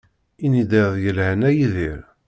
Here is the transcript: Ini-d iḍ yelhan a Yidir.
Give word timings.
Ini-d 0.45 0.71
iḍ 0.81 0.93
yelhan 1.03 1.41
a 1.49 1.51
Yidir. 1.57 2.01